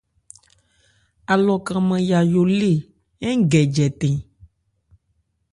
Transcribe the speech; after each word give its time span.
Alɔ 1.33 1.53
kranman 1.65 2.01
Yayó 2.09 2.41
lée 2.59 2.77
ń 3.35 3.37
gɛ 3.49 3.61
jɛtɛ̂n. 3.73 4.15